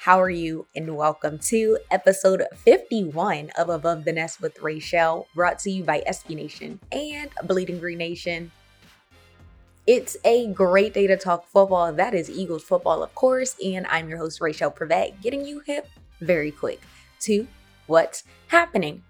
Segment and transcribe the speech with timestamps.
[0.00, 0.64] How are you?
[0.76, 6.04] And welcome to episode 51 of Above the Nest with Rachel, brought to you by
[6.08, 8.52] SB Nation and Bleeding Green Nation.
[9.88, 11.92] It's a great day to talk football.
[11.92, 15.88] That is Eagles football, of course, and I'm your host, Rachel Prevet, getting you hip
[16.20, 16.80] very quick
[17.22, 17.48] to
[17.88, 19.02] what's happening.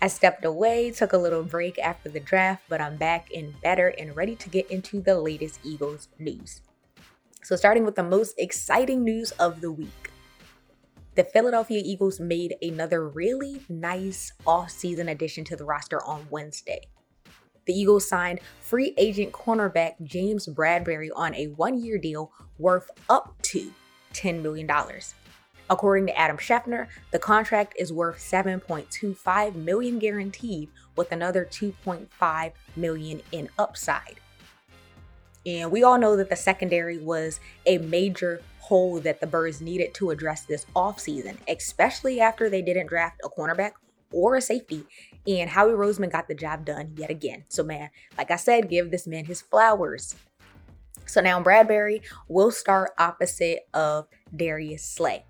[0.00, 3.88] I stepped away, took a little break after the draft, but I'm back and better
[3.88, 6.62] and ready to get into the latest Eagles news.
[7.44, 10.10] So, starting with the most exciting news of the week.
[11.14, 16.88] The Philadelphia Eagles made another really nice off-season addition to the roster on Wednesday.
[17.66, 23.34] The Eagles signed free agent cornerback James Bradberry on a one year deal worth up
[23.42, 23.70] to
[24.14, 24.66] $10 million.
[25.68, 33.20] According to Adam Schefter, the contract is worth 7.25 million guaranteed with another 2.5 million
[33.32, 34.18] in upside.
[35.46, 39.92] And we all know that the secondary was a major hole that the Birds needed
[39.94, 43.72] to address this offseason, especially after they didn't draft a cornerback
[44.10, 44.86] or a safety.
[45.26, 47.44] And Howie Roseman got the job done yet again.
[47.48, 50.14] So, man, like I said, give this man his flowers.
[51.06, 55.24] So now Bradberry will start opposite of Darius Slay.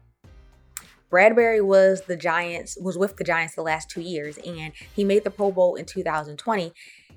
[1.10, 5.22] Bradberry was the Giants was with the Giants the last 2 years and he made
[5.22, 6.72] the Pro Bowl in 2020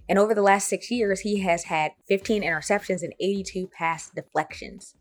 [0.10, 4.96] and over the last 6 years he has had 15 interceptions and 82 pass deflections.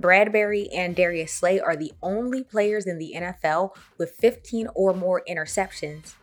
[0.00, 5.22] Bradberry and Darius Slay are the only players in the NFL with 15 or more
[5.28, 6.14] interceptions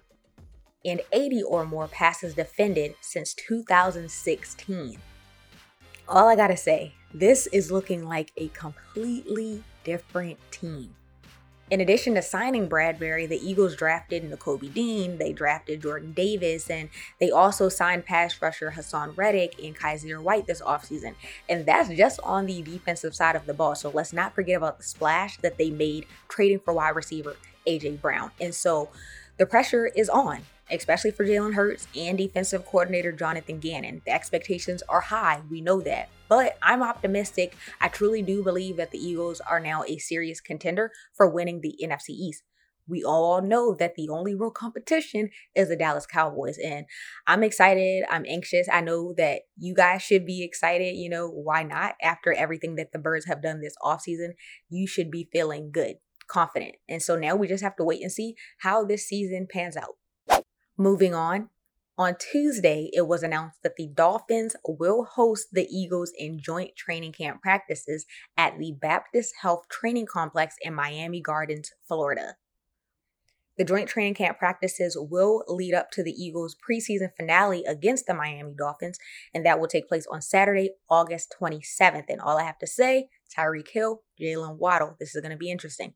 [0.85, 4.97] and 80 or more passes defended since 2016.
[6.07, 10.95] All I gotta say, this is looking like a completely different team.
[11.71, 16.89] In addition to signing Bradberry, the Eagles drafted Nakobe Dean, they drafted Jordan Davis, and
[17.19, 21.15] they also signed pass rusher Haason Reddick and Kyzir White this offseason.
[21.49, 23.73] And that's just on the defensive side of the ball.
[23.73, 27.99] So let's not forget about the splash that they made trading for wide receiver AJ
[27.99, 28.29] Brown.
[28.39, 28.89] And so
[29.37, 34.01] the pressure is on especially for Jalen Hurts and defensive coordinator Jonathan Gannon.
[34.05, 36.09] The expectations are high, we know that.
[36.27, 37.55] But I'm optimistic.
[37.79, 41.77] I truly do believe that the Eagles are now a serious contender for winning the
[41.83, 42.43] NFC East.
[42.87, 46.57] We all know that the only real competition is the Dallas Cowboys.
[46.63, 46.85] And
[47.25, 48.05] I'm excited.
[48.09, 48.67] I'm anxious.
[48.71, 50.95] I know that you guys should be excited.
[50.95, 51.95] You know, why not?
[52.01, 54.33] After everything that the Birds have done this offseason,
[54.69, 55.95] you should be feeling good,
[56.27, 56.75] confident.
[56.87, 59.95] And so now we just have to wait and see how this season pans out.
[60.77, 61.49] Moving on,
[61.97, 67.13] on Tuesday, it was announced that the Dolphins will host the Eagles in joint training
[67.13, 68.05] camp practices
[68.35, 72.35] at the Baptist Health Training Complex in Miami Gardens, Florida.
[73.57, 78.13] The joint training camp practices will lead up to the Eagles' preseason finale against the
[78.13, 78.99] Miami Dolphins,
[79.33, 82.09] and that will take place on Saturday, August 27th.
[82.09, 84.97] And all I have to say Tyreek Hill, Jaylen Waddle.
[84.99, 85.93] This is going to be interesting.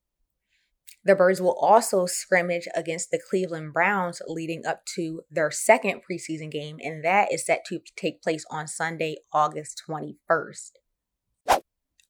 [1.03, 6.51] The Birds will also scrimmage against the Cleveland Browns leading up to their second preseason
[6.51, 10.71] game, and that is set to take place on Sunday, August 21st.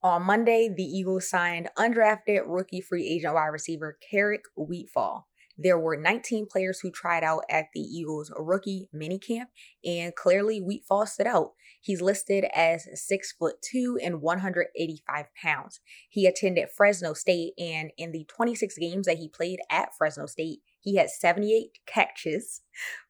[0.02, 5.24] On Monday, the Eagles signed undrafted rookie free agent wide receiver Keric Wheatfall.
[5.62, 9.48] There were 19 players who tried out at the Eagles rookie minicamp,
[9.84, 11.52] and clearly Wheat Wheatfall stood out.
[11.82, 15.80] He's listed as six foot two and 185 pounds.
[16.08, 20.60] He attended Fresno State, and in the 26 games that he played at Fresno State,
[20.80, 22.62] He had 78 catches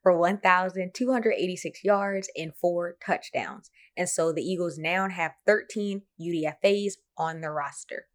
[0.03, 3.71] for 1,286 yards and four touchdowns.
[3.97, 8.07] And so the Eagles now have 13 UDFAs on their roster.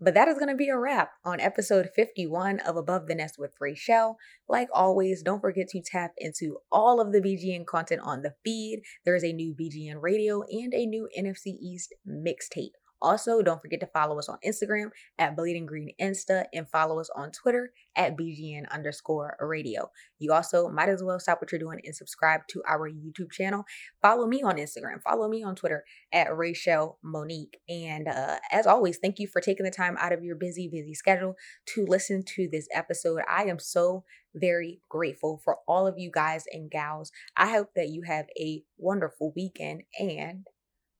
[0.00, 3.36] But that is going to be a wrap on episode 51 of Above the Nest
[3.38, 4.16] with Rachel.
[4.48, 8.82] Like always, don't forget to tap into all of the BGN content on the feed.
[9.04, 12.72] There is a new BGN radio and a new NFC East mixtape.
[13.04, 17.10] Also, don't forget to follow us on Instagram at Bleeding Green Insta and follow us
[17.14, 19.90] on Twitter at BGN underscore radio.
[20.18, 23.64] You also might as well stop what you're doing and subscribe to our YouTube channel.
[24.00, 25.02] Follow me on Instagram.
[25.02, 25.84] Follow me on Twitter
[26.14, 27.60] at Rachel Monique.
[27.68, 30.94] And uh, as always, thank you for taking the time out of your busy, busy
[30.94, 31.36] schedule
[31.74, 33.20] to listen to this episode.
[33.30, 34.04] I am so
[34.34, 37.12] very grateful for all of you guys and gals.
[37.36, 40.46] I hope that you have a wonderful weekend and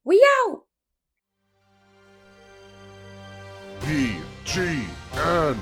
[0.05, 0.65] we out.
[3.85, 5.59] BGN.